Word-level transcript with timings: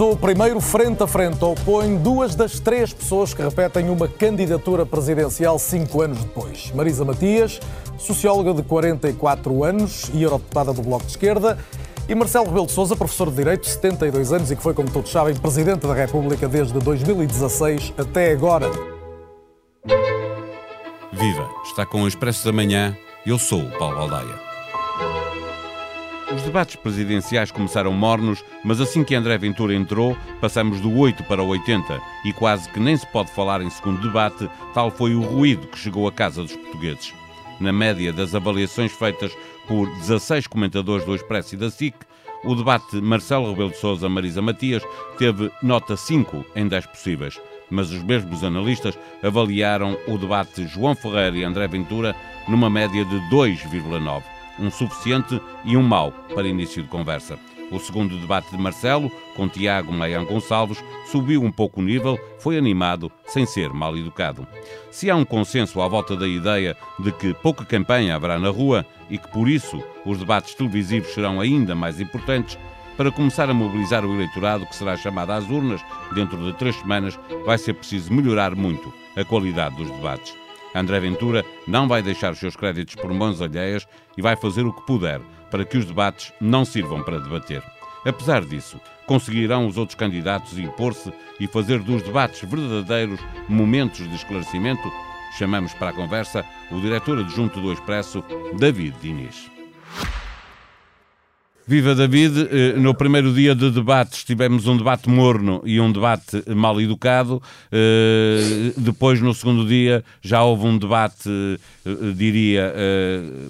O 0.00 0.16
primeiro 0.16 0.60
frente 0.60 1.02
a 1.02 1.06
frente 1.08 1.44
opõe 1.44 1.96
duas 1.96 2.36
das 2.36 2.60
três 2.60 2.92
pessoas 2.92 3.34
que 3.34 3.42
repetem 3.42 3.90
uma 3.90 4.06
candidatura 4.06 4.86
presidencial 4.86 5.58
cinco 5.58 6.00
anos 6.00 6.18
depois. 6.20 6.72
Marisa 6.72 7.04
Matias, 7.04 7.58
socióloga 7.98 8.54
de 8.54 8.62
44 8.62 9.64
anos 9.64 10.08
e 10.14 10.22
eurodeputada 10.22 10.72
do 10.72 10.82
Bloco 10.82 11.04
de 11.04 11.10
Esquerda, 11.10 11.58
e 12.08 12.14
Marcelo 12.14 12.46
Rebelo 12.46 12.66
de 12.66 12.72
Sousa, 12.72 12.94
professor 12.94 13.28
de 13.28 13.36
Direito, 13.36 13.66
72 13.66 14.32
anos 14.32 14.50
e 14.50 14.56
que 14.56 14.62
foi, 14.62 14.72
como 14.72 14.88
todos 14.90 15.10
sabem, 15.10 15.34
Presidente 15.34 15.86
da 15.86 15.94
República 15.94 16.48
desde 16.48 16.78
2016 16.78 17.92
até 17.98 18.30
agora. 18.32 18.70
Viva! 21.12 21.50
Está 21.64 21.84
com 21.84 22.02
o 22.02 22.08
Expresso 22.08 22.44
da 22.44 22.52
Manhã. 22.52 22.96
Eu 23.26 23.38
sou 23.38 23.60
o 23.60 23.78
Paulo 23.78 23.96
Baldaia. 23.96 24.47
Os 26.30 26.42
debates 26.42 26.76
presidenciais 26.76 27.50
começaram 27.50 27.90
mornos, 27.90 28.44
mas 28.62 28.82
assim 28.82 29.02
que 29.02 29.14
André 29.14 29.38
Ventura 29.38 29.74
entrou, 29.74 30.14
passamos 30.42 30.78
do 30.78 30.94
8 30.94 31.24
para 31.24 31.42
o 31.42 31.48
80 31.48 31.98
e 32.22 32.34
quase 32.34 32.68
que 32.68 32.78
nem 32.78 32.94
se 32.94 33.06
pode 33.06 33.30
falar 33.30 33.62
em 33.62 33.70
segundo 33.70 34.02
debate, 34.02 34.48
tal 34.74 34.90
foi 34.90 35.14
o 35.14 35.22
ruído 35.22 35.66
que 35.68 35.78
chegou 35.78 36.06
à 36.06 36.12
casa 36.12 36.42
dos 36.42 36.54
portugueses. 36.54 37.14
Na 37.58 37.72
média 37.72 38.12
das 38.12 38.34
avaliações 38.34 38.92
feitas 38.92 39.32
por 39.66 39.88
16 40.00 40.46
comentadores 40.46 41.06
do 41.06 41.14
Expresso 41.14 41.54
e 41.54 41.58
da 41.58 41.70
SIC, 41.70 41.94
o 42.44 42.54
debate 42.54 43.00
Marcelo 43.00 43.48
Rebelo 43.48 43.70
de 43.70 43.78
Sousa-Marisa 43.78 44.42
Matias 44.42 44.82
teve 45.16 45.50
nota 45.62 45.96
5 45.96 46.44
em 46.54 46.68
10 46.68 46.86
possíveis, 46.86 47.40
mas 47.70 47.90
os 47.90 48.02
mesmos 48.02 48.44
analistas 48.44 48.98
avaliaram 49.22 49.96
o 50.06 50.18
debate 50.18 50.66
João 50.66 50.94
Ferreira 50.94 51.38
e 51.38 51.44
André 51.44 51.66
Ventura 51.68 52.14
numa 52.46 52.68
média 52.68 53.02
de 53.02 53.16
2,9 53.30 54.37
um 54.58 54.70
suficiente 54.70 55.40
e 55.64 55.76
um 55.76 55.82
mau 55.82 56.12
para 56.34 56.48
início 56.48 56.82
de 56.82 56.88
conversa. 56.88 57.38
O 57.70 57.78
segundo 57.78 58.18
debate 58.18 58.50
de 58.50 58.56
Marcelo, 58.56 59.10
com 59.36 59.48
Tiago 59.48 59.92
Maian 59.92 60.24
Gonçalves, 60.24 60.82
subiu 61.06 61.42
um 61.42 61.52
pouco 61.52 61.80
o 61.80 61.84
nível, 61.84 62.18
foi 62.38 62.56
animado, 62.56 63.12
sem 63.26 63.44
ser 63.44 63.70
mal 63.74 63.96
educado. 63.96 64.46
Se 64.90 65.10
há 65.10 65.16
um 65.16 65.24
consenso 65.24 65.82
à 65.82 65.88
volta 65.88 66.16
da 66.16 66.26
ideia 66.26 66.74
de 66.98 67.12
que 67.12 67.34
pouca 67.34 67.66
campanha 67.66 68.16
haverá 68.16 68.38
na 68.38 68.48
rua 68.48 68.86
e 69.10 69.18
que, 69.18 69.28
por 69.28 69.48
isso, 69.48 69.82
os 70.06 70.18
debates 70.18 70.54
televisivos 70.54 71.12
serão 71.12 71.40
ainda 71.40 71.74
mais 71.74 72.00
importantes, 72.00 72.58
para 72.96 73.12
começar 73.12 73.48
a 73.48 73.54
mobilizar 73.54 74.04
o 74.04 74.12
eleitorado 74.12 74.66
que 74.66 74.74
será 74.74 74.96
chamado 74.96 75.30
às 75.30 75.48
urnas 75.48 75.80
dentro 76.14 76.36
de 76.38 76.52
três 76.54 76.74
semanas, 76.74 77.18
vai 77.44 77.56
ser 77.56 77.74
preciso 77.74 78.12
melhorar 78.12 78.56
muito 78.56 78.92
a 79.16 79.24
qualidade 79.24 79.76
dos 79.76 79.88
debates. 79.88 80.47
André 80.74 81.00
Ventura 81.00 81.44
não 81.66 81.88
vai 81.88 82.02
deixar 82.02 82.32
os 82.32 82.38
seus 82.38 82.56
créditos 82.56 82.94
por 82.94 83.12
mãos 83.12 83.40
alheias 83.40 83.86
e 84.16 84.22
vai 84.22 84.36
fazer 84.36 84.66
o 84.66 84.72
que 84.72 84.86
puder 84.86 85.20
para 85.50 85.64
que 85.64 85.78
os 85.78 85.84
debates 85.84 86.32
não 86.40 86.64
sirvam 86.64 87.02
para 87.02 87.20
debater. 87.20 87.62
Apesar 88.04 88.44
disso, 88.44 88.80
conseguirão 89.06 89.66
os 89.66 89.76
outros 89.76 89.96
candidatos 89.96 90.58
impor-se 90.58 91.12
e 91.40 91.46
fazer 91.46 91.80
dos 91.80 92.02
debates 92.02 92.48
verdadeiros 92.48 93.20
momentos 93.48 94.08
de 94.08 94.14
esclarecimento? 94.14 94.90
Chamamos 95.36 95.74
para 95.74 95.90
a 95.90 95.94
conversa 95.94 96.44
o 96.70 96.80
diretor 96.80 97.18
adjunto 97.18 97.60
do 97.60 97.72
Expresso, 97.72 98.22
David 98.58 98.96
Diniz. 99.00 99.50
Viva 101.68 101.94
David, 101.94 102.48
eh, 102.50 102.72
no 102.78 102.94
primeiro 102.94 103.30
dia 103.30 103.54
de 103.54 103.70
debates 103.70 104.24
tivemos 104.24 104.66
um 104.66 104.74
debate 104.74 105.06
morno 105.06 105.60
e 105.66 105.78
um 105.78 105.92
debate 105.92 106.42
mal 106.56 106.80
educado. 106.80 107.42
Eh, 107.70 108.72
depois, 108.74 109.20
no 109.20 109.34
segundo 109.34 109.68
dia, 109.68 110.02
já 110.22 110.42
houve 110.42 110.66
um 110.66 110.78
debate, 110.78 111.28
eh, 111.28 112.12
diria, 112.16 112.72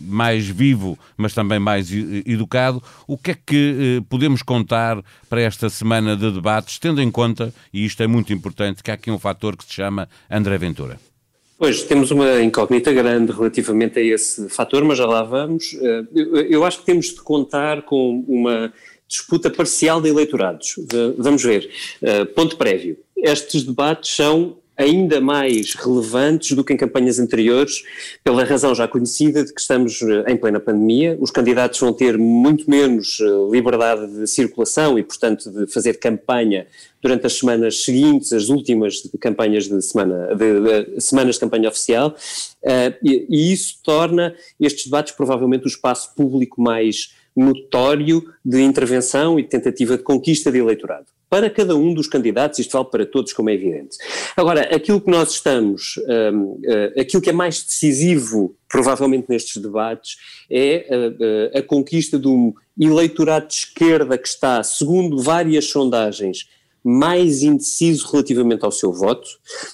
mais 0.02 0.48
vivo, 0.48 0.98
mas 1.16 1.32
também 1.32 1.60
mais 1.60 1.92
educado. 1.92 2.82
O 3.06 3.16
que 3.16 3.30
é 3.30 3.34
que 3.34 4.02
podemos 4.08 4.42
contar 4.42 5.00
para 5.30 5.40
esta 5.40 5.70
semana 5.70 6.16
de 6.16 6.32
debates, 6.32 6.76
tendo 6.80 7.00
em 7.00 7.12
conta, 7.12 7.54
e 7.72 7.84
isto 7.84 8.02
é 8.02 8.08
muito 8.08 8.32
importante, 8.32 8.82
que 8.82 8.90
há 8.90 8.94
aqui 8.94 9.12
um 9.12 9.18
fator 9.18 9.56
que 9.56 9.64
se 9.64 9.74
chama 9.74 10.08
André 10.28 10.58
Ventura? 10.58 11.07
Pois, 11.58 11.82
temos 11.82 12.12
uma 12.12 12.40
incógnita 12.40 12.92
grande 12.92 13.32
relativamente 13.32 13.98
a 13.98 14.02
esse 14.02 14.48
fator, 14.48 14.84
mas 14.84 14.96
já 14.96 15.06
lá 15.06 15.24
vamos. 15.24 15.74
Eh, 15.74 16.46
eu 16.48 16.64
acho 16.64 16.78
que 16.78 16.86
temos 16.86 17.06
de 17.06 17.20
contar 17.20 17.82
com 17.82 18.24
uma 18.28 18.72
disputa 19.08 19.50
parcial 19.50 20.00
de 20.00 20.08
eleitorados. 20.08 20.76
Vamos 21.16 21.42
ver. 21.42 21.68
Eh, 22.00 22.24
ponto 22.26 22.56
prévio. 22.56 22.96
Estes 23.16 23.64
debates 23.64 24.14
são 24.14 24.56
ainda 24.78 25.20
mais 25.20 25.74
relevantes 25.74 26.52
do 26.52 26.62
que 26.62 26.72
em 26.72 26.76
campanhas 26.76 27.18
anteriores, 27.18 27.82
pela 28.22 28.44
razão 28.44 28.72
já 28.74 28.86
conhecida 28.86 29.44
de 29.44 29.52
que 29.52 29.60
estamos 29.60 30.00
eh, 30.00 30.24
em 30.28 30.36
plena 30.36 30.60
pandemia, 30.60 31.18
os 31.20 31.32
candidatos 31.32 31.80
vão 31.80 31.92
ter 31.92 32.16
muito 32.16 32.70
menos 32.70 33.18
eh, 33.20 33.24
liberdade 33.50 34.06
de 34.06 34.26
circulação 34.28 34.96
e, 34.96 35.02
portanto, 35.02 35.50
de 35.50 35.66
fazer 35.66 35.98
campanha 35.98 36.68
durante 37.02 37.26
as 37.26 37.32
semanas 37.34 37.82
seguintes, 37.84 38.32
as 38.32 38.48
últimas 38.48 38.94
de 38.94 39.18
campanhas 39.18 39.68
de 39.68 39.82
semana, 39.82 40.34
de, 40.36 40.94
de 40.94 41.00
semanas 41.00 41.34
de 41.34 41.40
campanha 41.40 41.68
oficial, 41.68 42.08
uh, 42.10 42.94
e, 43.02 43.26
e 43.28 43.52
isso 43.52 43.78
torna 43.84 44.34
estes 44.60 44.84
debates 44.84 45.12
provavelmente 45.12 45.64
o 45.64 45.68
espaço 45.68 46.12
público 46.16 46.60
mais 46.60 47.14
notório 47.36 48.24
de 48.44 48.60
intervenção 48.62 49.38
e 49.38 49.42
de 49.42 49.48
tentativa 49.48 49.96
de 49.96 50.02
conquista 50.02 50.50
de 50.50 50.58
eleitorado 50.58 51.06
para 51.28 51.50
cada 51.50 51.76
um 51.76 51.92
dos 51.92 52.06
candidatos, 52.06 52.58
isto 52.58 52.72
vale 52.72 52.90
para 52.90 53.06
todos, 53.06 53.32
como 53.32 53.50
é 53.50 53.54
evidente. 53.54 53.98
Agora, 54.36 54.62
aquilo 54.74 55.00
que 55.00 55.10
nós 55.10 55.32
estamos, 55.32 55.96
uh, 55.98 57.00
aquilo 57.00 57.22
que 57.22 57.30
é 57.30 57.32
mais 57.32 57.62
decisivo, 57.62 58.54
provavelmente 58.68 59.26
nestes 59.28 59.60
debates, 59.60 60.16
é 60.50 60.86
uh, 61.54 61.58
a 61.58 61.62
conquista 61.62 62.18
de 62.18 62.28
um 62.28 62.54
eleitorado 62.78 63.48
de 63.48 63.54
esquerda 63.54 64.16
que 64.16 64.28
está, 64.28 64.62
segundo 64.62 65.20
várias 65.20 65.66
sondagens, 65.66 66.48
mais 66.82 67.42
indeciso 67.42 68.06
relativamente 68.10 68.64
ao 68.64 68.72
seu 68.72 68.92
voto 68.92 69.28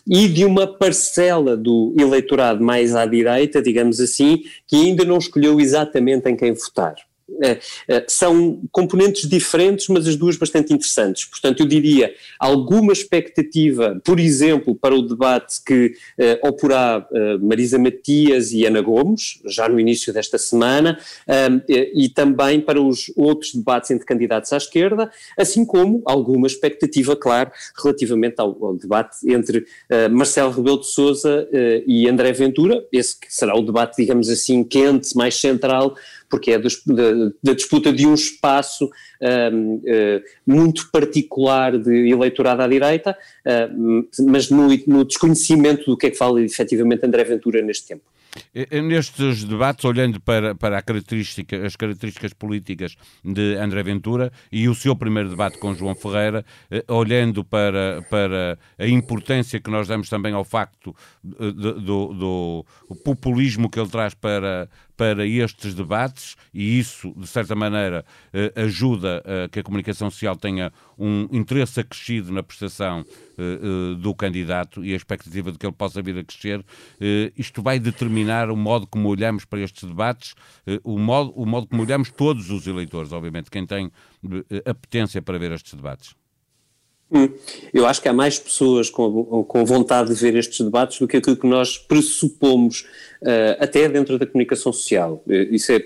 e 0.07 0.27
de 0.27 0.45
uma 0.45 0.67
parcela 0.67 1.57
do 1.57 1.95
eleitorado 1.99 2.65
mais 2.65 2.95
à 2.95 3.07
direita, 3.07 3.63
digamos 3.63 4.01
assim, 4.01 4.43
que 4.67 4.77
ainda 4.77 5.05
não 5.05 5.19
escolheu 5.19 5.61
exatamente 5.61 6.29
em 6.29 6.37
quem 6.37 6.53
votar. 6.53 6.97
É, 7.43 7.59
é, 7.89 8.05
são 8.07 8.61
componentes 8.71 9.29
diferentes, 9.29 9.89
mas 9.89 10.07
as 10.07 10.15
duas 10.15 10.37
bastante 10.37 10.75
interessantes. 10.75 11.25
Portanto, 11.25 11.61
eu 11.61 11.67
diria 11.67 12.15
alguma 12.39 12.93
expectativa, 12.93 14.01
por 14.05 14.21
exemplo, 14.21 14.75
para 14.75 14.95
o 14.95 15.01
debate 15.01 15.63
que 15.65 15.95
uh, 16.19 16.49
oporá 16.49 17.07
uh, 17.11 17.45
Marisa 17.47 17.79
Matias 17.79 18.53
e 18.53 18.67
Ana 18.67 18.83
Gomes, 18.83 19.41
já 19.47 19.69
no 19.69 19.81
início 19.81 20.13
desta 20.13 20.37
semana, 20.37 20.99
uh, 21.27 21.73
e 21.95 22.11
também 22.11 22.61
para 22.61 22.81
os 22.81 23.11
outros 23.17 23.55
debates 23.55 23.91
entre 23.91 24.05
candidatos 24.05 24.53
à 24.53 24.59
esquerda, 24.59 25.11
assim 25.39 25.65
como 25.65 26.03
alguma 26.05 26.47
expectativa, 26.47 27.17
claro, 27.17 27.51
relativamente 27.83 28.35
ao, 28.39 28.65
ao 28.65 28.77
debate 28.77 29.17
entre 29.25 29.65
Marcelo 30.11 30.51
Rebelo 30.51 30.81
de 30.81 30.87
Sousa 30.87 31.49
e 31.87 32.09
André 32.09 32.33
Ventura, 32.33 32.85
esse 32.93 33.19
que 33.19 33.27
será 33.33 33.57
o 33.57 33.63
debate, 33.63 33.97
digamos 33.97 34.29
assim, 34.29 34.63
quente, 34.63 35.17
mais 35.17 35.35
central 35.37 35.95
porque 36.35 36.51
é 36.51 36.59
dos, 36.59 36.83
da, 36.85 37.31
da, 37.41 37.55
disputa 37.55 37.93
de 37.93 38.05
um 38.09 38.15
espaço 38.15 38.91
um, 39.23 39.75
uh, 39.77 39.83
eh, 39.87 40.23
muito 40.45 40.91
particular 40.91 41.79
de 41.79 42.11
eleitorado 42.11 42.61
à 42.61 42.67
direita, 42.67 43.17
uh, 43.47 44.09
mas 44.29 44.51
no, 44.51 44.67
no, 44.89 45.05
desconhecimento 45.05 45.89
do 45.89 45.97
que 45.97 46.09
é 46.09 46.11
que 46.11 46.17
fala 46.17 46.43
efetivamente 46.43 47.07
André 47.07 47.23
Ventura 47.23 47.63
neste 47.63 47.87
tempo. 47.87 48.03
Nestes 48.83 49.45
debates, 49.45 49.85
olhando 49.85 50.21
para, 50.21 50.57
para 50.57 50.83
característica, 50.83 51.65
as 51.65 51.77
características 51.77 52.33
políticas 52.33 52.97
de 53.25 53.55
André 53.55 53.85
Ventura 53.85 54.33
e 54.51 54.69
o 54.69 54.75
seu 54.75 54.97
primeiro 54.97 55.29
debate 55.29 55.57
com 55.59 55.73
João 55.73 55.95
Ferreira, 55.95 56.45
eh, 56.69 56.85
olhando 56.89 57.45
para, 57.45 58.03
para 58.11 58.59
a 58.77 58.89
importância 58.89 59.61
que 59.61 59.71
nós 59.71 59.87
damos 59.87 60.09
também 60.09 60.33
ao 60.33 60.43
facto 60.43 60.97
do, 61.23 61.81
do, 61.81 62.65
do 62.89 62.97
populismo 63.05 63.71
que 63.71 63.79
ele 63.79 63.89
traz 63.89 64.15
para, 64.15 64.69
para 64.97 65.27
estes 65.27 65.75
debates 65.75 66.37
e 66.53 66.79
isso, 66.79 67.13
de 67.17 67.27
certa 67.27 67.55
maneira, 67.55 68.05
eh, 68.33 68.53
ajuda 68.57 69.23
a 69.25 69.49
que 69.49 69.59
a 69.59 69.63
comunicação 69.63 70.11
social 70.11 70.37
tenha 70.37 70.73
um 70.99 71.29
interesse 71.33 71.81
acrescido 71.81 72.33
na 72.33 72.43
prestação 72.43 73.05
eh, 73.37 73.43
eh, 73.43 73.95
do 74.01 74.15
candidato 74.15 74.85
e 74.85 74.93
a 74.93 74.97
expectativa 74.97 75.51
de 75.51 75.59
que 75.59 75.67
ele 75.67 75.75
possa 75.75 76.01
vir 76.01 76.19
a 76.19 76.25
crescer. 76.25 76.65
Isto 77.37 77.63
vai 77.63 77.79
determinar 77.79 78.51
o 78.51 78.57
modo 78.57 78.87
como 78.87 79.09
olhamos 79.09 79.45
para 79.45 79.61
estes 79.61 79.89
debates, 79.89 80.35
o 80.83 80.99
modo, 80.99 81.33
o 81.35 81.45
modo 81.45 81.67
como 81.67 81.83
olhamos 81.83 82.11
todos 82.11 82.51
os 82.51 82.67
eleitores, 82.67 83.13
obviamente, 83.13 83.51
quem 83.51 83.67
tem 83.67 83.91
apetência 84.65 85.21
para 85.21 85.39
ver 85.39 85.53
estes 85.53 85.75
debates. 85.75 86.15
Hum. 87.13 87.29
Eu 87.73 87.87
acho 87.87 88.01
que 88.01 88.09
há 88.09 88.13
mais 88.13 88.39
pessoas 88.39 88.91
com, 88.91 89.45
com 89.45 89.65
vontade 89.65 90.13
de 90.13 90.21
ver 90.21 90.35
estes 90.35 90.61
debates 90.61 90.99
do 90.99 91.07
que 91.07 91.19
aquilo 91.19 91.37
que 91.37 91.47
nós 91.47 91.79
pressupomos, 91.79 92.87
uh, 93.23 93.57
até 93.61 93.89
dentro 93.89 94.19
da 94.19 94.27
comunicação 94.27 94.73
social. 94.73 95.23
Eh, 95.29 95.49
isso 95.51 95.71
é, 95.71 95.83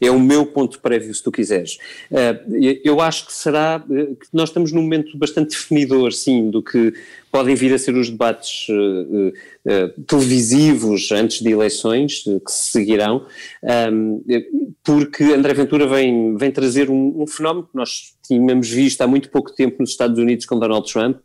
é 0.00 0.10
o 0.10 0.20
meu 0.20 0.46
ponto 0.46 0.78
prévio, 0.80 1.12
se 1.14 1.22
tu 1.22 1.32
quiseres. 1.32 1.78
Uh, 2.10 2.78
eu 2.84 3.00
acho 3.00 3.26
que 3.26 3.32
será 3.32 3.82
que 3.88 4.28
nós 4.32 4.50
estamos 4.50 4.70
num 4.70 4.82
momento 4.82 5.16
bastante 5.16 5.50
definidor, 5.50 6.12
sim, 6.12 6.50
do 6.50 6.62
que 6.62 6.92
podem 7.30 7.54
vir 7.54 7.72
a 7.72 7.78
ser 7.78 7.94
os 7.94 8.10
debates 8.10 8.68
uh, 8.68 9.28
uh, 9.28 10.02
televisivos 10.06 11.10
antes 11.12 11.40
de 11.40 11.50
eleições 11.50 12.22
que 12.24 12.50
se 12.50 12.70
seguirão, 12.72 13.26
um, 13.92 14.22
porque 14.82 15.24
André 15.24 15.54
Ventura 15.54 15.86
vem, 15.86 16.36
vem 16.36 16.50
trazer 16.50 16.90
um, 16.90 17.22
um, 17.22 17.26
fenómeno 17.26 17.68
que 17.70 17.76
nós 17.76 18.14
tínhamos 18.22 18.68
visto 18.68 19.00
há 19.02 19.06
muito 19.06 19.30
pouco 19.30 19.52
tempo 19.52 19.76
nos 19.80 19.90
Estados 19.90 20.18
Unidos 20.18 20.46
com 20.46 20.58
Donald 20.58 20.90
Trump 20.90 21.18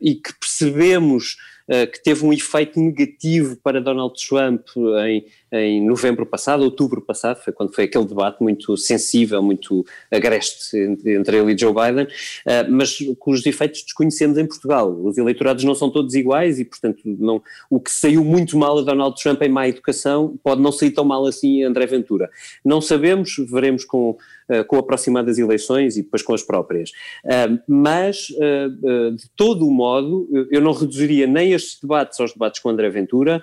e 0.00 0.14
que 0.14 0.32
percebemos 0.60 1.36
uh, 1.68 1.90
que 1.90 2.02
teve 2.02 2.24
um 2.24 2.32
efeito 2.32 2.78
negativo 2.78 3.56
para 3.56 3.80
Donald 3.80 4.14
Trump 4.28 4.66
em, 5.06 5.24
em 5.52 5.86
novembro 5.86 6.26
passado, 6.26 6.62
outubro 6.62 7.00
passado, 7.00 7.42
foi 7.42 7.52
quando 7.52 7.74
foi 7.74 7.84
aquele 7.84 8.04
debate 8.04 8.42
muito 8.42 8.76
sensível, 8.76 9.42
muito 9.42 9.84
agreste 10.10 10.76
entre 10.76 11.38
ele 11.38 11.54
e 11.54 11.58
Joe 11.58 11.72
Biden, 11.72 12.04
uh, 12.04 12.70
mas 12.70 12.98
cujos 13.18 13.46
efeitos 13.46 13.82
desconhecemos 13.82 14.36
em 14.36 14.46
Portugal. 14.46 14.90
Os 15.02 15.16
eleitorados 15.16 15.64
não 15.64 15.74
são 15.74 15.90
todos 15.90 16.14
iguais 16.14 16.58
e, 16.58 16.64
portanto, 16.64 17.00
não, 17.04 17.42
o 17.70 17.80
que 17.80 17.90
saiu 17.90 18.22
muito 18.22 18.58
mal 18.58 18.78
a 18.78 18.82
Donald 18.82 19.20
Trump 19.20 19.40
em 19.42 19.48
má 19.48 19.66
educação 19.66 20.38
pode 20.42 20.60
não 20.60 20.72
sair 20.72 20.90
tão 20.90 21.04
mal 21.04 21.26
assim 21.26 21.64
a 21.64 21.68
André 21.68 21.86
Ventura. 21.86 22.28
Não 22.64 22.80
sabemos, 22.80 23.36
veremos 23.48 23.84
com 23.84 24.18
eh, 24.39 24.39
com 24.66 24.76
aproximadas 24.76 25.38
eleições 25.38 25.96
e 25.96 26.02
depois 26.02 26.22
com 26.22 26.34
as 26.34 26.42
próprias. 26.42 26.90
Uh, 27.24 27.60
mas, 27.66 28.28
uh, 28.30 29.14
de 29.14 29.28
todo 29.36 29.66
o 29.66 29.70
modo, 29.70 30.28
eu 30.50 30.60
não 30.60 30.72
reduziria 30.72 31.26
nem 31.26 31.52
estes 31.52 31.80
debates 31.80 32.18
aos 32.20 32.32
debates 32.32 32.60
com 32.60 32.68
André 32.68 32.88
Ventura, 32.90 33.42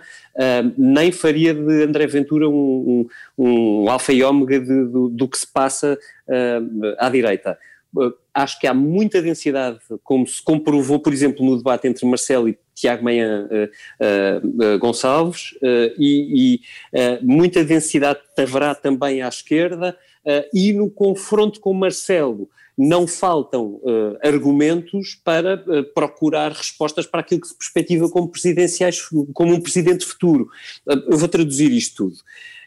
nem 0.77 1.11
faria 1.11 1.53
de 1.53 1.83
André 1.83 2.07
Ventura 2.07 2.47
um, 2.47 3.07
um, 3.37 3.45
um 3.45 3.89
alfa 3.89 4.13
e 4.13 4.23
ômega 4.23 4.59
de, 4.59 4.85
do, 4.85 5.09
do, 5.09 5.27
que 5.27 5.37
se 5.37 5.47
passa 5.47 5.97
à 6.97 7.09
direita 7.09 7.57
acho 8.33 8.59
que 8.59 8.67
há 8.67 8.73
muita 8.73 9.21
densidade, 9.21 9.79
como 10.03 10.27
se 10.27 10.41
comprovou, 10.43 10.99
por 10.99 11.11
exemplo, 11.11 11.45
no 11.45 11.57
debate 11.57 11.87
entre 11.87 12.05
Marcelo 12.05 12.47
e 12.47 12.57
Tiago 12.77 13.03
Manhã 13.03 13.49
uh, 13.49 14.47
uh, 14.47 14.79
Gonçalves, 14.79 15.53
uh, 15.53 15.93
e, 15.97 16.61
e 16.93 17.19
muita 17.21 17.63
densidade 17.63 18.19
haverá 18.37 18.75
também 18.75 19.21
à 19.21 19.27
esquerda, 19.27 19.97
e 20.53 20.73
no 20.73 20.89
confronto 20.89 21.59
com 21.59 21.73
Marcelo 21.73 22.49
não 22.77 23.07
faltam 23.07 23.81
argumentos 24.21 25.15
para 25.15 25.63
procurar 25.95 26.51
respostas 26.51 27.05
para 27.07 27.21
aquilo 27.21 27.41
que 27.41 27.47
se 27.47 27.57
perspectiva 27.57 28.09
como 28.09 28.29
presidenciais, 28.29 29.01
como 29.33 29.53
um 29.53 29.61
presidente 29.61 30.05
futuro. 30.05 30.49
eu 30.85 31.17
vou 31.17 31.27
traduzir 31.27 31.71
isto 31.71 32.09
tudo. 32.09 32.17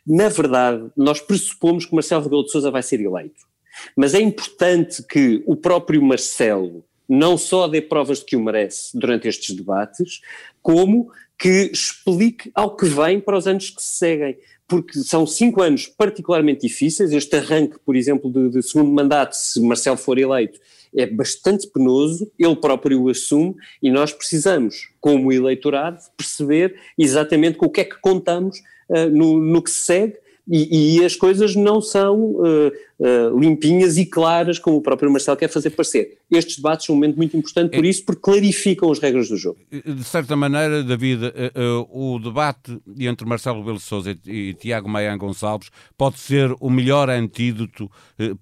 Na 0.07 0.29
verdade, 0.29 0.91
nós 0.97 1.21
pressupomos 1.21 1.85
que 1.85 1.95
Marcelo 1.95 2.25
Rebelo 2.25 2.45
de 2.45 2.51
Sousa 2.51 2.71
vai 2.71 2.83
ser 2.83 3.01
eleito. 3.01 3.47
Mas 3.95 4.15
é 4.15 4.21
importante 4.21 5.03
que 5.03 5.43
o 5.47 5.55
próprio 5.55 6.03
Marcelo 6.03 6.85
não 7.11 7.37
só 7.37 7.67
dê 7.67 7.83
provas 7.83 8.21
de 8.21 8.27
que 8.27 8.37
o 8.37 8.41
merece 8.41 8.97
durante 8.97 9.27
estes 9.27 9.57
debates, 9.57 10.21
como 10.63 11.11
que 11.37 11.71
explique 11.73 12.53
ao 12.55 12.77
que 12.77 12.87
vem 12.87 13.21
para 13.21 13.37
os 13.37 13.49
anos 13.49 13.71
que 13.71 13.83
se 13.83 13.99
seguem. 13.99 14.39
Porque 14.69 15.01
são 15.01 15.27
cinco 15.27 15.61
anos 15.61 15.89
particularmente 15.89 16.69
difíceis. 16.69 17.11
Este 17.11 17.35
arranque, 17.35 17.79
por 17.85 17.97
exemplo, 17.97 18.31
de, 18.31 18.51
de 18.51 18.63
segundo 18.63 18.93
mandato, 18.93 19.33
se 19.33 19.61
Marcelo 19.61 19.97
for 19.97 20.17
eleito, 20.19 20.61
é 20.95 21.07
bastante 21.07 21.67
penoso, 21.67 22.31
ele 22.39 22.55
próprio 22.55 23.03
o 23.03 23.09
assume 23.09 23.57
e 23.83 23.91
nós 23.91 24.13
precisamos, 24.13 24.89
como 25.01 25.33
eleitorado, 25.33 25.99
perceber 26.17 26.77
exatamente 26.97 27.59
com 27.59 27.67
o 27.67 27.71
que 27.71 27.81
é 27.81 27.85
que 27.85 28.01
contamos 28.01 28.59
uh, 28.89 29.11
no, 29.11 29.39
no 29.39 29.63
que 29.63 29.71
se 29.71 29.81
segue 29.81 30.17
e, 30.51 30.99
e, 30.99 31.05
as 31.05 31.15
coisas 31.15 31.55
não 31.55 31.81
são 31.81 32.19
uh, 32.19 32.73
uh, 32.99 33.39
limpinhas 33.39 33.97
e 33.97 34.05
claras 34.05 34.59
como 34.59 34.79
o 34.79 34.83
próprio 34.83 35.09
Marcelo 35.09 35.37
quer 35.37 35.49
fazer 35.49 35.71
parecer. 35.71 36.19
Estes 36.29 36.57
debates 36.57 36.87
são 36.87 36.95
um 36.95 36.99
momento 36.99 37.17
muito 37.17 37.37
importante 37.37 37.71
por 37.77 37.85
é, 37.85 37.89
isso, 37.89 38.05
porque 38.05 38.21
clarificam 38.21 38.91
as 38.91 38.99
regras 38.99 39.29
do 39.29 39.37
jogo. 39.37 39.59
De 39.71 40.03
certa 40.03 40.35
maneira, 40.35 40.83
David, 40.83 41.27
uh, 41.27 41.89
o 41.89 42.19
debate 42.19 42.81
entre 42.99 43.25
Marcelo 43.29 43.61
Rebelo 43.61 43.79
Sousa 43.79 44.11
e, 44.27 44.51
e 44.51 44.55
Tiago 44.55 44.89
Maia 44.89 45.17
Gonçalves 45.17 45.71
pode 45.97 46.19
ser 46.19 46.53
o 46.61 46.69
melhor 46.69 47.09
antídoto 47.09 47.89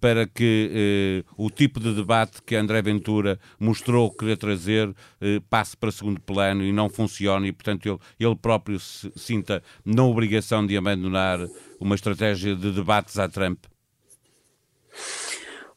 para 0.00 0.26
que 0.26 1.24
o 1.36 1.50
tipo 1.50 1.78
de 1.78 1.94
debate 1.94 2.42
que 2.44 2.56
André 2.56 2.82
Ventura 2.82 3.38
mostrou 3.60 4.10
querer 4.10 4.36
trazer 4.36 4.92
passe 5.48 5.76
para 5.76 5.92
segundo 5.92 6.20
plano 6.20 6.64
e 6.64 6.72
não 6.72 6.88
funcione 6.88 7.48
e, 7.48 7.52
portanto, 7.52 7.86
ele, 7.86 7.98
ele 8.18 8.36
próprio 8.36 8.80
se 8.80 9.10
sinta 9.14 9.62
na 9.84 10.04
obrigação 10.04 10.66
de 10.66 10.76
abandonar 10.76 11.40
uma 11.80 11.94
estratégia 11.94 12.54
de 12.54 12.72
debates 12.72 13.18
à 13.18 13.28
Trump? 13.28 13.64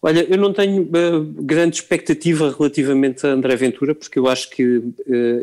Olha, 0.03 0.25
eu 0.27 0.38
não 0.38 0.51
tenho 0.51 0.81
uh, 0.81 1.24
grande 1.44 1.75
expectativa 1.75 2.51
relativamente 2.57 3.25
a 3.25 3.30
André 3.30 3.56
Ventura, 3.56 3.94
porque 3.94 4.18
eu 4.18 4.27
acho 4.27 4.50
que 4.50 4.77
uh, 4.77 4.94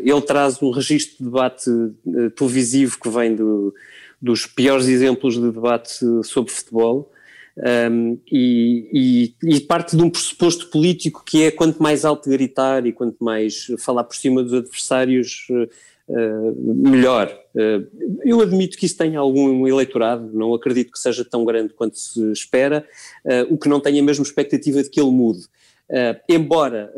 ele 0.03 0.21
traz 0.21 0.61
um 0.61 0.69
registro 0.69 1.17
de 1.19 1.23
debate 1.23 1.69
uh, 1.69 2.29
televisivo 2.31 2.99
que 2.99 3.07
vem 3.07 3.35
do, 3.35 3.73
dos 4.21 4.45
piores 4.45 4.87
exemplos 4.87 5.35
de 5.35 5.49
debate 5.49 6.05
sobre 6.23 6.51
futebol. 6.51 7.09
Um, 7.57 8.17
e, 8.31 9.33
e, 9.43 9.55
e, 9.55 9.59
parte 9.61 9.95
de 9.97 10.01
um 10.01 10.09
pressuposto 10.09 10.67
político 10.67 11.23
que 11.25 11.43
é 11.43 11.51
quanto 11.51 11.83
mais 11.83 12.05
alto 12.05 12.29
gritar 12.29 12.85
e 12.85 12.93
quanto 12.93 13.21
mais 13.21 13.67
falar 13.79 14.05
por 14.05 14.15
cima 14.15 14.41
dos 14.41 14.53
adversários, 14.53 15.47
melhor. 16.55 17.31
Uh, 17.53 18.17
eu 18.23 18.41
admito 18.41 18.77
que 18.77 18.85
isso 18.85 18.97
tenha 18.97 19.19
algum 19.19 19.67
eleitorado, 19.67 20.29
não 20.33 20.53
acredito 20.53 20.91
que 20.91 20.99
seja 20.99 21.23
tão 21.23 21.45
grande 21.45 21.73
quanto 21.73 21.97
se 21.97 22.31
espera, 22.31 22.85
uh, 23.25 23.53
o 23.53 23.57
que 23.57 23.69
não 23.69 23.79
tenho 23.79 24.01
a 24.01 24.05
mesma 24.05 24.23
expectativa 24.23 24.81
de 24.81 24.89
que 24.89 24.99
ele 24.99 25.11
mude. 25.11 25.47
embora 26.27 26.93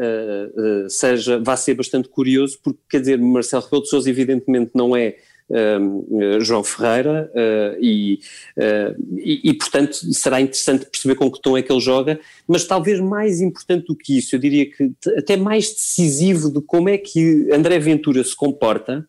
seja, 0.89 1.39
vá 1.39 1.55
ser 1.55 1.75
bastante 1.75 2.09
curioso, 2.09 2.59
porque 2.61 2.79
quer 2.89 2.99
dizer, 2.99 3.17
Marcelo 3.17 3.63
Rebelo 3.63 3.83
de 3.83 3.89
Sousa 3.89 4.09
evidentemente 4.09 4.71
não 4.73 4.95
é 4.95 5.15
Uh, 5.51 6.39
João 6.39 6.63
Ferreira 6.63 7.29
uh, 7.33 7.77
e, 7.81 8.21
uh, 8.55 8.95
e, 9.17 9.49
e, 9.49 9.53
portanto, 9.53 9.97
será 10.13 10.39
interessante 10.39 10.85
perceber 10.85 11.15
com 11.15 11.29
que 11.29 11.41
tom 11.41 11.57
é 11.57 11.61
que 11.61 11.69
ele 11.69 11.81
joga, 11.81 12.21
mas 12.47 12.63
talvez 12.63 13.01
mais 13.01 13.41
importante 13.41 13.87
do 13.87 13.95
que 13.95 14.17
isso, 14.17 14.33
eu 14.33 14.39
diria 14.39 14.65
que 14.65 14.93
até 15.17 15.35
mais 15.35 15.67
decisivo 15.69 16.49
de 16.49 16.61
como 16.61 16.87
é 16.87 16.97
que 16.97 17.49
André 17.51 17.79
Ventura 17.79 18.23
se 18.23 18.33
comporta, 18.33 19.05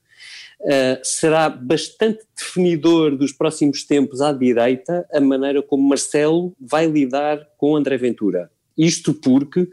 será 1.02 1.48
bastante 1.48 2.20
definidor 2.36 3.16
dos 3.16 3.32
próximos 3.32 3.84
tempos 3.84 4.20
à 4.20 4.32
direita 4.32 5.04
a 5.12 5.20
maneira 5.20 5.60
como 5.60 5.88
Marcelo 5.88 6.54
vai 6.60 6.86
lidar 6.86 7.44
com 7.56 7.74
André 7.74 7.96
Ventura. 7.96 8.48
Isto 8.78 9.12
porque, 9.12 9.68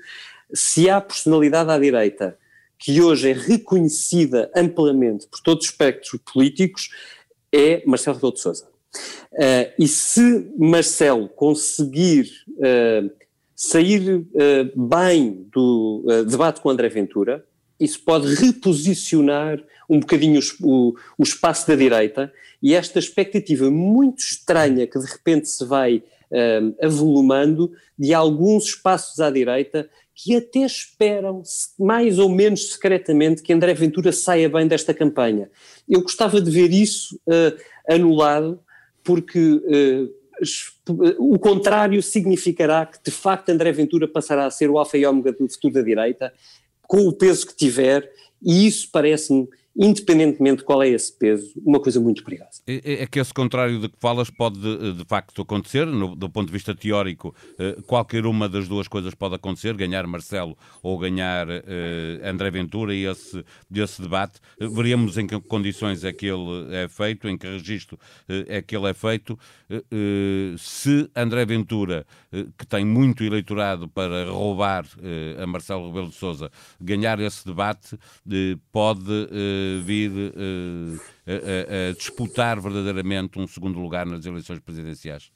se 0.52 0.90
há 0.90 1.00
personalidade 1.00 1.70
à 1.70 1.78
direita 1.78 2.38
que 2.80 3.02
hoje 3.02 3.30
é 3.30 3.34
reconhecida 3.34 4.50
amplamente 4.56 5.28
por 5.28 5.42
todos 5.42 5.66
os 5.66 5.72
espectros 5.72 6.20
políticos, 6.32 6.90
é 7.52 7.84
Marcelo 7.86 8.16
Rebelo 8.16 8.34
de 8.34 8.40
Sousa. 8.40 8.70
Uh, 9.34 9.72
e 9.78 9.88
se 9.88 10.52
Marcelo 10.58 11.28
conseguir 11.30 12.32
uh, 12.48 13.12
sair 13.54 14.16
uh, 14.16 14.88
bem 14.88 15.46
do 15.52 16.06
debate 16.26 16.62
com 16.62 16.70
André 16.70 16.88
Ventura, 16.88 17.46
isso 17.80 18.02
pode 18.02 18.34
reposicionar 18.36 19.62
um 19.90 20.00
bocadinho 20.00 20.40
o, 20.62 20.94
o, 21.18 21.24
espaço 21.24 21.68
da 21.68 21.76
direita 21.76 22.32
e 22.62 22.76
esta 22.76 23.00
expectativa 23.00 23.72
muito 23.72 24.20
estranha 24.20 24.86
que 24.86 25.00
de 25.00 25.06
repente 25.06 25.48
se 25.48 25.66
vai 25.66 26.04
avolumando 26.82 27.72
de 27.98 28.14
alguns 28.14 28.66
espaços 28.66 29.20
à 29.20 29.32
direita 29.32 29.90
que 30.22 30.36
até 30.36 30.60
esperam, 30.60 31.42
mais 31.80 32.20
ou 32.20 32.28
menos 32.28 32.74
secretamente, 32.74 33.42
que 33.42 33.54
André 33.54 33.74
Ventura 33.74 34.12
saia 34.12 34.50
bem 34.50 34.68
desta 34.68 34.94
campanha. 34.94 35.50
Eu 35.88 36.02
gostava 36.02 36.42
de 36.42 36.52
ver 36.52 36.74
isso 36.74 37.18
uh, 37.26 37.58
anulado, 37.90 38.60
porque 39.02 39.40
uh, 39.40 40.20
o 41.18 41.40
contrário 41.40 42.04
significará 42.04 42.86
que, 42.86 43.00
de 43.02 43.12
facto, 43.12 43.50
André 43.50 43.72
Ventura 43.72 44.10
passará 44.10 44.46
a 44.46 44.52
ser 44.52 44.70
o 44.70 44.78
alfa 44.78 44.98
e 44.98 45.06
ômega 45.06 45.32
do 45.32 45.48
futuro 45.48 45.76
da 45.76 45.82
direita, 45.82 46.34
com 46.82 47.08
o 47.08 47.14
peso 47.14 47.48
que 47.48 47.56
tiver, 47.56 48.12
e 48.44 48.68
isso 48.68 48.90
parece-me 48.92 49.48
independentemente 49.76 50.58
de 50.58 50.64
qual 50.64 50.84
é 50.84 50.90
esse 50.90 51.12
peso, 51.12 51.54
uma 51.66 51.80
coisa 51.80 52.00
muito 52.00 52.24
perigosa. 52.24 52.62
É, 52.68 53.04
é 53.04 53.08
que 53.08 53.20
esse 53.20 53.34
contrário 53.34 53.80
de 53.80 53.90
que 53.90 53.98
falas 54.00 54.30
pode 54.30 54.60
de, 54.60 54.94
de 54.94 55.06
facto 55.06 55.42
acontecer, 55.42 55.86
no, 55.86 56.16
do 56.16 56.30
ponto 56.30 56.48
de 56.48 56.54
vista 56.54 56.76
teórico, 56.76 57.34
eh, 57.58 57.78
qualquer 57.88 58.26
uma 58.26 58.50
das 58.50 58.68
duas 58.68 58.88
coisas 58.88 59.14
pode 59.14 59.36
acontecer, 59.36 59.76
ganhar 59.76 60.06
Marcelo 60.08 60.58
ou 60.82 60.98
ganhar 60.98 61.48
eh, 61.50 62.22
André 62.24 62.52
Ventura 62.52 62.94
e 62.94 63.06
esse, 63.06 63.44
esse 63.74 64.02
debate. 64.02 64.40
Veríamos 64.60 65.18
em 65.18 65.26
que 65.26 65.40
condições 65.42 66.04
é 66.04 66.12
que 66.12 66.26
ele 66.26 66.76
é 66.76 66.88
feito, 66.88 67.28
em 67.28 67.38
que 67.38 67.48
registro 67.48 67.98
eh, 68.28 68.46
é 68.48 68.62
que 68.62 68.76
ele 68.76 68.90
é 68.90 68.94
feito. 68.94 69.38
Eh, 69.70 69.84
eh, 69.92 70.56
se 70.58 71.10
André 71.16 71.46
Ventura, 71.46 72.06
eh, 72.32 72.48
que 72.58 72.66
tem 72.66 72.84
muito 72.84 73.24
eleitorado 73.24 73.88
para 73.88 74.30
roubar 74.30 74.86
a 75.42 75.48
Marcelo 75.48 75.88
Rebelo 75.88 76.10
de 76.10 76.16
Sousa, 76.16 76.52
ganhar 76.80 77.20
esse 77.20 77.46
debate, 77.46 77.98
pode 78.72 79.28
vir 79.84 80.12
uh, 80.12 81.00
a, 81.28 81.90
a, 81.90 81.94
disputar 81.94 82.60
verdadeiramente 82.60 83.40
um 83.40 83.48
segundo 83.48 83.80
lugar 83.80 84.06
nas 84.06 84.26
eleições 84.26 84.60
presidenciais? 84.60 85.32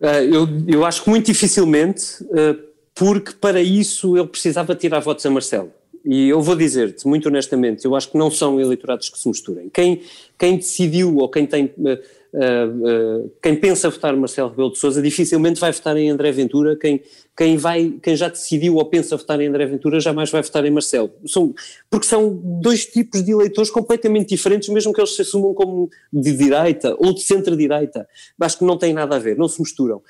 Uh, 0.00 0.06
eu, 0.32 0.48
eu 0.66 0.84
acho 0.84 1.04
que 1.04 1.10
muito 1.10 1.26
dificilmente, 1.26 2.22
uh, 2.24 2.58
porque 2.94 3.32
para 3.32 3.60
isso 3.60 4.16
ele 4.16 4.28
precisava 4.28 4.74
tirar 4.74 5.00
votos 5.00 5.24
a 5.26 5.30
Marcelo. 5.30 5.72
E 6.04 6.28
eu 6.28 6.40
vou 6.40 6.56
dizer-te, 6.56 7.06
muito 7.06 7.28
honestamente, 7.28 7.84
eu 7.84 7.94
acho 7.94 8.10
que 8.10 8.16
não 8.16 8.30
são 8.30 8.58
eleitorados 8.58 9.10
que 9.10 9.18
se 9.18 9.28
misturem. 9.28 9.68
Quem, 9.68 10.02
quem 10.38 10.56
decidiu 10.56 11.16
ou 11.16 11.28
quem 11.28 11.46
tem 11.46 11.74
Uh, 12.32 13.28
quem 13.42 13.56
pensa 13.56 13.90
votar 13.90 14.14
Marcelo 14.16 14.50
Rebelo 14.50 14.70
de 14.70 14.78
Sousa 14.78 15.02
dificilmente 15.02 15.58
vai 15.58 15.72
votar 15.72 15.96
em 15.96 16.10
André 16.10 16.30
Ventura, 16.30 16.76
quem, 16.76 17.02
quem, 17.36 17.56
vai, 17.56 17.94
quem 18.00 18.14
já 18.14 18.28
decidiu 18.28 18.76
ou 18.76 18.84
pensa 18.84 19.16
votar 19.16 19.40
em 19.40 19.48
André 19.48 19.66
Ventura 19.66 19.98
jamais 19.98 20.30
vai 20.30 20.40
votar 20.40 20.64
em 20.64 20.70
Marcelo, 20.70 21.10
são, 21.26 21.52
porque 21.90 22.06
são 22.06 22.40
dois 22.60 22.86
tipos 22.86 23.24
de 23.24 23.32
eleitores 23.32 23.68
completamente 23.68 24.28
diferentes, 24.28 24.68
mesmo 24.68 24.92
que 24.92 25.00
eles 25.00 25.16
se 25.16 25.22
assumam 25.22 25.52
como 25.52 25.90
de 26.12 26.32
direita 26.32 26.94
ou 27.00 27.12
de 27.12 27.20
centro-direita, 27.20 28.06
acho 28.40 28.58
que 28.58 28.64
não 28.64 28.78
tem 28.78 28.92
nada 28.92 29.16
a 29.16 29.18
ver, 29.18 29.36
não 29.36 29.48
se 29.48 29.60
misturam, 29.60 30.00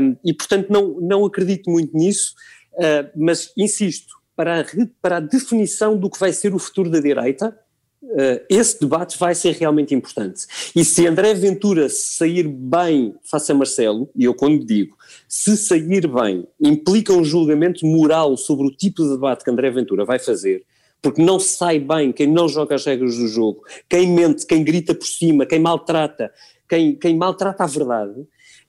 um, 0.00 0.16
e 0.24 0.32
portanto 0.32 0.70
não, 0.70 1.00
não 1.00 1.24
acredito 1.26 1.68
muito 1.70 1.96
nisso, 1.96 2.34
uh, 2.74 3.10
mas 3.16 3.52
insisto, 3.56 4.16
para 4.36 4.60
a, 4.60 4.64
para 5.02 5.16
a 5.16 5.20
definição 5.20 5.98
do 5.98 6.08
que 6.08 6.20
vai 6.20 6.32
ser 6.32 6.54
o 6.54 6.58
futuro 6.60 6.88
da 6.88 7.00
direita, 7.00 7.58
Uh, 8.00 8.40
esse 8.48 8.78
debate 8.80 9.18
vai 9.18 9.34
ser 9.34 9.54
realmente 9.56 9.92
importante. 9.94 10.46
E 10.74 10.84
se 10.84 11.06
André 11.06 11.34
Ventura 11.34 11.88
sair 11.88 12.46
bem 12.46 13.14
face 13.28 13.50
a 13.50 13.54
Marcelo, 13.54 14.08
e 14.14 14.24
eu 14.24 14.34
quando 14.34 14.64
digo, 14.64 14.96
se 15.28 15.56
sair 15.56 16.06
bem, 16.06 16.46
implica 16.60 17.12
um 17.12 17.24
julgamento 17.24 17.84
moral 17.84 18.36
sobre 18.36 18.68
o 18.68 18.70
tipo 18.70 19.02
de 19.02 19.10
debate 19.10 19.44
que 19.44 19.50
André 19.50 19.70
Ventura 19.70 20.04
vai 20.04 20.18
fazer, 20.18 20.64
porque 21.02 21.22
não 21.22 21.40
sai 21.40 21.80
bem 21.80 22.12
quem 22.12 22.28
não 22.28 22.48
joga 22.48 22.76
as 22.76 22.84
regras 22.84 23.16
do 23.16 23.26
jogo, 23.26 23.62
quem 23.88 24.08
mente, 24.08 24.46
quem 24.46 24.62
grita 24.62 24.94
por 24.94 25.06
cima, 25.06 25.44
quem 25.44 25.58
maltrata, 25.58 26.32
quem, 26.68 26.94
quem 26.94 27.16
maltrata 27.16 27.64
a 27.64 27.66
verdade, 27.66 28.20
um, 28.20 28.26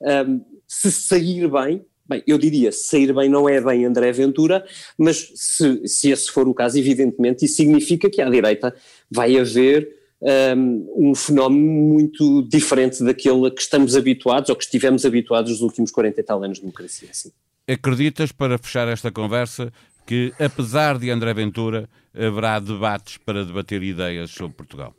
ehm, 0.08 0.40
se 0.66 0.90
sair 0.90 1.48
bem, 1.48 1.84
Bem, 2.10 2.24
eu 2.26 2.36
diria, 2.36 2.72
sair 2.72 3.14
bem 3.14 3.28
não 3.28 3.48
é 3.48 3.60
bem 3.60 3.84
André 3.84 4.10
Ventura, 4.10 4.66
mas 4.98 5.30
se, 5.36 5.86
se 5.86 6.10
esse 6.10 6.28
for 6.28 6.48
o 6.48 6.52
caso, 6.52 6.76
evidentemente, 6.76 7.44
isso 7.44 7.54
significa 7.54 8.10
que 8.10 8.20
à 8.20 8.28
direita 8.28 8.74
vai 9.08 9.38
haver 9.38 9.96
um, 10.20 11.10
um 11.10 11.14
fenómeno 11.14 11.70
muito 11.70 12.42
diferente 12.48 13.04
daquele 13.04 13.46
a 13.46 13.50
que 13.52 13.62
estamos 13.62 13.94
habituados 13.94 14.50
ou 14.50 14.56
que 14.56 14.64
estivemos 14.64 15.06
habituados 15.06 15.52
nos 15.52 15.60
últimos 15.60 15.92
40 15.92 16.20
e 16.20 16.24
tal 16.24 16.42
anos 16.42 16.56
de 16.56 16.62
democracia. 16.62 17.10
Sim. 17.12 17.30
Acreditas, 17.68 18.32
para 18.32 18.58
fechar 18.58 18.88
esta 18.88 19.12
conversa, 19.12 19.72
que 20.04 20.32
apesar 20.40 20.98
de 20.98 21.10
André 21.10 21.32
Ventura, 21.32 21.88
haverá 22.12 22.58
debates 22.58 23.18
para 23.18 23.44
debater 23.44 23.84
ideias 23.84 24.32
sobre 24.32 24.56
Portugal? 24.56 24.96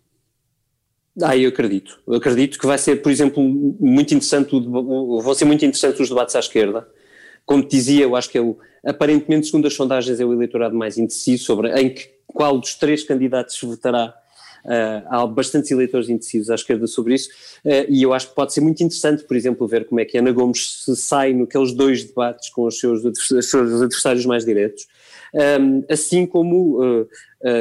Ah, 1.21 1.35
eu 1.35 1.49
acredito. 1.49 1.99
Eu 2.07 2.15
acredito 2.15 2.57
que 2.57 2.65
vai 2.65 2.77
ser, 2.77 3.01
por 3.01 3.11
exemplo, 3.11 3.43
muito 3.43 4.13
interessante, 4.13 4.51
vão 4.51 5.33
ser 5.33 5.43
muito 5.43 5.65
interessantes 5.65 5.99
os 5.99 6.07
debates 6.07 6.37
à 6.37 6.39
esquerda 6.39 6.87
como 7.45 7.67
dizia, 7.67 8.03
eu 8.03 8.15
acho 8.15 8.29
que 8.29 8.37
é 8.37 8.41
o, 8.41 8.57
aparentemente, 8.85 9.47
segundo 9.47 9.67
as 9.67 9.73
sondagens, 9.73 10.19
é 10.19 10.25
o 10.25 10.33
eleitorado 10.33 10.75
mais 10.75 10.97
indeciso 10.97 11.43
sobre 11.43 11.69
em 11.79 11.93
que, 11.93 12.09
qual 12.27 12.57
dos 12.59 12.75
três 12.75 13.03
candidatos 13.03 13.59
votará. 13.61 14.13
Uh, 14.65 15.01
há 15.09 15.25
bastantes 15.25 15.71
eleitores 15.71 16.07
indecisos 16.07 16.49
à 16.49 16.55
esquerda 16.55 16.85
sobre 16.85 17.15
isso, 17.15 17.29
uh, 17.65 17.85
e 17.89 18.03
eu 18.03 18.13
acho 18.13 18.29
que 18.29 18.35
pode 18.35 18.53
ser 18.53 18.61
muito 18.61 18.83
interessante, 18.83 19.23
por 19.23 19.35
exemplo, 19.35 19.67
ver 19.67 19.85
como 19.85 19.99
é 19.99 20.05
que 20.05 20.17
Ana 20.17 20.31
Gomes 20.31 20.83
se 20.85 20.95
sai 20.95 21.33
naqueles 21.33 21.73
dois 21.73 22.03
debates 22.03 22.49
com 22.49 22.65
os 22.65 22.79
seus, 22.79 23.03
os 23.03 23.49
seus 23.49 23.81
adversários 23.81 24.25
mais 24.25 24.45
diretos, 24.45 24.87
um, 25.33 25.83
assim 25.89 26.25
como 26.25 26.83
uh, 26.83 27.07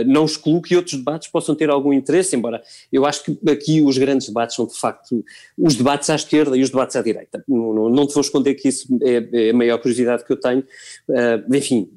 não 0.04 0.24
excluo 0.24 0.60
que 0.60 0.76
outros 0.76 0.96
debates 0.96 1.28
possam 1.28 1.54
ter 1.54 1.70
algum 1.70 1.92
interesse, 1.92 2.34
embora 2.34 2.60
eu 2.92 3.06
acho 3.06 3.24
que 3.24 3.38
aqui 3.48 3.80
os 3.80 3.96
grandes 3.96 4.26
debates 4.26 4.56
são 4.56 4.66
de 4.66 4.76
facto 4.76 5.24
os 5.56 5.76
debates 5.76 6.10
à 6.10 6.16
esquerda 6.16 6.56
e 6.56 6.62
os 6.62 6.70
debates 6.70 6.96
à 6.96 7.02
direita. 7.02 7.42
Não, 7.48 7.72
não, 7.72 7.88
não 7.88 8.06
te 8.06 8.12
vou 8.12 8.20
esconder 8.20 8.54
que 8.54 8.68
isso 8.68 8.88
é, 9.02 9.46
é, 9.46 9.50
a 9.50 9.54
maior 9.54 9.78
curiosidade 9.78 10.24
que 10.24 10.32
eu 10.32 10.36
tenho. 10.36 10.64
Enfim, 11.54 11.88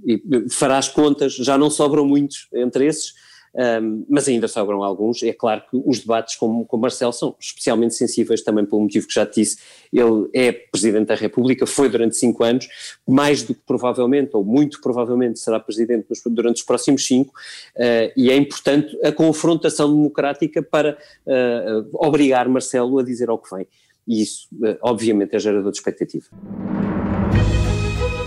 farás 0.50 0.88
contas, 0.88 1.34
já 1.34 1.58
não 1.58 1.70
sobram 1.70 2.06
muitos 2.06 2.48
entre 2.54 2.86
esses, 2.86 3.14
um, 3.56 4.06
mas 4.10 4.28
ainda 4.28 4.48
sobram 4.48 4.84
alguns. 4.84 5.22
É 5.24 5.34
claro 5.34 5.62
que 5.70 5.82
os 5.86 6.00
debates 6.00 6.36
com, 6.36 6.66
com 6.66 6.78
Marcelo 6.78 7.14
são 7.14 7.36
especialmente 7.40 7.94
sensíveis 7.94 8.42
também 8.42 8.66
pelo 8.66 8.82
motivo 8.82 9.08
que 9.08 9.14
já 9.14 9.26
te 9.26 9.42
disse. 9.42 9.58
Ele 9.92 10.28
é 10.34 10.52
Presidente 10.52 11.08
da 11.08 11.16
República, 11.16 11.66
foi 11.68 11.88
durante 11.88 12.16
cinco 12.16 12.44
anos, 12.44 12.68
mais 13.08 13.44
do 13.44 13.54
que 13.54 13.62
provavelmente, 13.66 14.32
ou 14.34 14.44
muito 14.44 14.82
provavelmente, 14.82 15.40
será 15.40 15.60
Presidente 15.60 16.08
durante 16.28 16.58
os 16.58 16.64
próximos 16.64 17.06
cinco, 17.06 17.34
uh, 17.76 18.12
e 18.18 18.32
é 18.32 18.36
importante 18.36 18.98
a 19.04 19.12
confrontação 19.12 19.90
democrática 19.90 20.62
para 20.64 20.98
uh, 21.26 21.90
obrigar 21.94 22.50
Marcelo 22.50 23.00
a 23.00 23.04
dizer 23.04 23.30
ao 23.30 23.38
que 23.38 23.56
vem. 23.56 23.68
E 24.08 24.22
isso, 24.22 24.48
uh, 24.54 24.78
obviamente, 24.82 25.36
é 25.36 25.40
gerador 25.40 25.72
de 25.72 25.78
expectativa. 25.78 26.26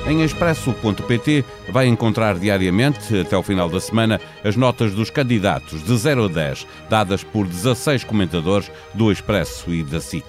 Em 0.09 0.23
expresso.pt 0.23 1.45
vai 1.69 1.89
encontrar 1.89 2.39
diariamente, 2.39 3.19
até 3.19 3.37
o 3.37 3.43
final 3.43 3.69
da 3.69 3.81
semana, 3.81 4.21
as 4.45 4.55
notas 4.55 4.95
dos 4.95 5.11
candidatos 5.11 5.83
de 5.83 5.97
0 5.97 6.27
a 6.27 6.29
10, 6.29 6.67
dadas 6.89 7.25
por 7.25 7.45
16 7.45 8.05
comentadores 8.05 8.71
do 8.95 9.11
Expresso 9.11 9.75
e 9.75 9.83
da 9.83 10.01
SIC. 10.01 10.25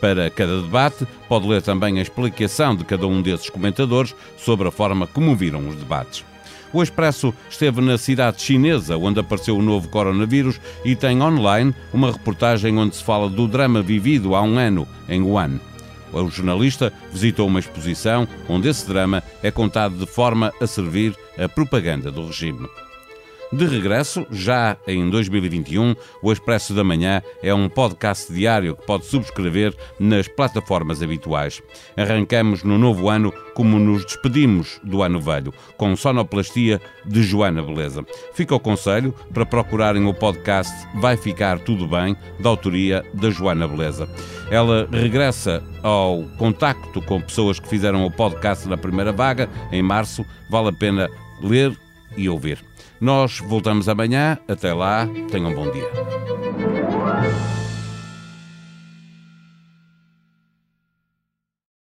Para 0.00 0.30
cada 0.30 0.62
debate, 0.62 1.08
pode 1.28 1.48
ler 1.48 1.60
também 1.60 1.98
a 1.98 2.02
explicação 2.02 2.76
de 2.76 2.84
cada 2.84 3.08
um 3.08 3.20
desses 3.20 3.50
comentadores 3.50 4.14
sobre 4.36 4.68
a 4.68 4.70
forma 4.70 5.08
como 5.08 5.34
viram 5.34 5.68
os 5.68 5.74
debates. 5.74 6.24
O 6.72 6.80
Expresso 6.80 7.34
esteve 7.50 7.80
na 7.80 7.98
cidade 7.98 8.40
chinesa, 8.40 8.96
onde 8.96 9.18
apareceu 9.18 9.56
o 9.56 9.62
novo 9.62 9.88
coronavírus, 9.88 10.60
e 10.84 10.94
tem 10.94 11.20
online 11.20 11.74
uma 11.92 12.12
reportagem 12.12 12.78
onde 12.78 12.94
se 12.94 13.02
fala 13.02 13.28
do 13.28 13.48
drama 13.48 13.82
vivido 13.82 14.36
há 14.36 14.42
um 14.42 14.56
ano 14.56 14.86
em 15.08 15.20
Wuhan. 15.20 15.58
O 16.12 16.28
jornalista 16.28 16.92
visitou 17.12 17.46
uma 17.46 17.60
exposição 17.60 18.26
onde 18.48 18.68
esse 18.68 18.86
drama 18.86 19.22
é 19.42 19.50
contado 19.50 19.96
de 19.96 20.06
forma 20.06 20.52
a 20.60 20.66
servir 20.66 21.14
a 21.38 21.48
propaganda 21.48 22.10
do 22.10 22.26
regime. 22.26 22.68
De 23.52 23.64
regresso, 23.64 24.26
já 24.30 24.76
em 24.88 25.08
2021, 25.08 25.94
o 26.20 26.32
Expresso 26.32 26.74
da 26.74 26.82
Manhã 26.82 27.22
é 27.40 27.54
um 27.54 27.68
podcast 27.68 28.32
diário 28.32 28.74
que 28.74 28.84
pode 28.84 29.06
subscrever 29.06 29.72
nas 30.00 30.26
plataformas 30.26 31.00
habituais. 31.00 31.62
Arrancamos 31.96 32.64
no 32.64 32.76
novo 32.76 33.08
ano 33.08 33.32
como 33.54 33.78
nos 33.78 34.04
despedimos 34.04 34.80
do 34.82 35.00
ano 35.00 35.20
velho, 35.20 35.54
com 35.76 35.94
sonoplastia 35.94 36.80
de 37.04 37.22
Joana 37.22 37.62
Beleza. 37.62 38.04
Fica 38.34 38.54
o 38.54 38.60
conselho 38.60 39.14
para 39.32 39.46
procurarem 39.46 40.06
o 40.06 40.14
podcast 40.14 40.72
Vai 40.96 41.16
Ficar 41.16 41.60
Tudo 41.60 41.86
Bem, 41.86 42.16
da 42.40 42.50
autoria 42.50 43.04
da 43.14 43.30
Joana 43.30 43.68
Beleza. 43.68 44.08
Ela 44.50 44.88
regressa 44.90 45.62
ao 45.84 46.24
contacto 46.36 47.00
com 47.02 47.20
pessoas 47.20 47.60
que 47.60 47.68
fizeram 47.68 48.04
o 48.04 48.10
podcast 48.10 48.66
na 48.68 48.76
primeira 48.76 49.12
vaga, 49.12 49.48
em 49.70 49.82
março. 49.82 50.26
Vale 50.50 50.70
a 50.70 50.72
pena 50.72 51.08
ler 51.40 51.76
e 52.16 52.28
ouvir. 52.28 52.58
Nós 53.00 53.38
voltamos 53.40 53.88
amanhã. 53.88 54.38
Até 54.48 54.72
lá, 54.72 55.08
tenham 55.30 55.50
um 55.50 55.54
bom 55.54 55.70
dia. 55.70 55.90